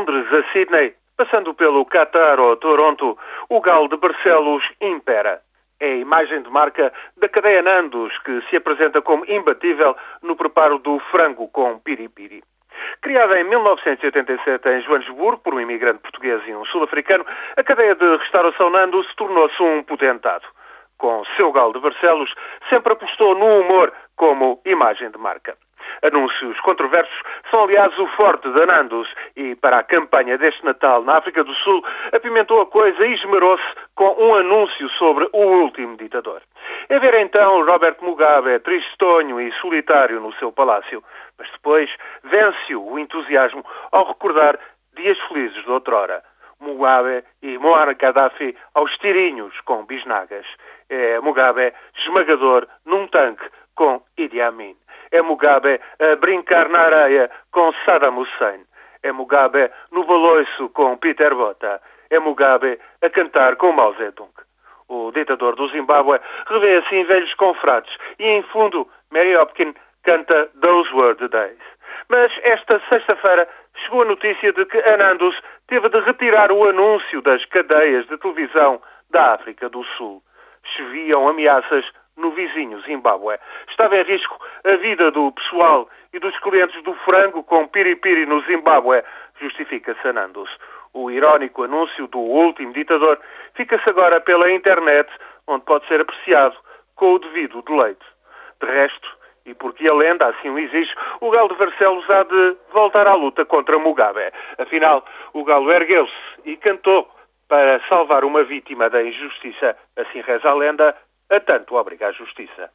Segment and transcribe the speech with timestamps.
[0.00, 3.18] Londres a Sydney, passando pelo Qatar ou Toronto,
[3.50, 5.42] o galo de Barcelos impera.
[5.78, 10.78] É a imagem de marca da cadeia Nandos, que se apresenta como imbatível no preparo
[10.78, 12.42] do frango com piripiri.
[13.02, 17.26] Criada em 1987 em Joanesburgo por um imigrante português e um sul-africano,
[17.58, 20.46] a cadeia de restauração Nandos tornou-se um potentado.
[20.96, 22.32] Com seu galo de Barcelos,
[22.70, 25.54] sempre apostou no humor como imagem de marca.
[26.02, 27.14] Anúncios controversos
[27.50, 31.54] são, aliás, o forte da Nandos e, para a campanha deste Natal na África do
[31.54, 33.64] Sul, apimentou a coisa e esmerou-se
[33.94, 36.42] com um anúncio sobre o último ditador.
[36.88, 41.02] É ver então Robert Mugabe tristonho e solitário no seu palácio,
[41.38, 41.90] mas depois
[42.24, 44.58] vence-o o entusiasmo ao recordar
[44.96, 46.22] dias felizes de outrora.
[46.60, 50.46] Mugabe e Muammar Gaddafi aos tirinhos com bisnagas.
[50.88, 54.76] É Mugabe esmagador num tanque com Idi Amin.
[55.12, 58.64] É Mugabe a brincar na areia com Saddam Hussein.
[59.02, 61.80] É Mugabe no baloiço com Peter Bota.
[62.10, 64.32] É Mugabe a cantar com Mao Zedong.
[64.88, 70.92] O ditador do Zimbábue revê assim velhos confrades e, em fundo, Mary Hopkins canta Those
[70.92, 71.58] Were the Days.
[72.08, 77.44] Mas esta sexta-feira chegou a notícia de que Anandos teve de retirar o anúncio das
[77.46, 80.20] cadeias de televisão da África do Sul.
[80.76, 81.84] Choviam ameaças
[82.20, 83.38] no vizinho Zimbábue.
[83.68, 88.40] Estava em risco a vida do pessoal e dos clientes do frango com piripiri no
[88.42, 89.02] Zimbábue,
[89.40, 90.50] justifica Sanandos.
[90.92, 93.18] O irónico anúncio do último ditador
[93.54, 95.08] fica-se agora pela internet,
[95.46, 96.56] onde pode ser apreciado
[96.96, 98.04] com o devido deleite.
[98.60, 99.08] De resto,
[99.46, 103.14] e porque a lenda assim o exige, o Galo de Barcelos há de voltar à
[103.14, 104.32] luta contra Mugabe.
[104.58, 106.12] Afinal, o Galo ergueu-se
[106.44, 107.08] e cantou
[107.48, 110.96] para salvar uma vítima da injustiça, assim reza a lenda,
[111.30, 112.70] a tanto obriga a justiça.